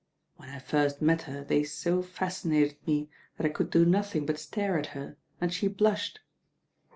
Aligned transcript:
When 0.37 0.49
I 0.49 0.57
first 0.57 0.99
met 0.99 1.21
her 1.29 1.43
they 1.43 1.63
so 1.63 2.01
fascin 2.01 2.55
ated 2.55 2.77
me 2.87 3.11
that 3.37 3.45
I 3.45 3.49
could 3.51 3.69
do 3.69 3.85
nothing 3.85 4.25
but 4.25 4.39
stare 4.39 4.79
at 4.79 4.87
her, 4.97 5.15
and 5.39 5.53
she 5.53 5.67
blushed. 5.67 6.21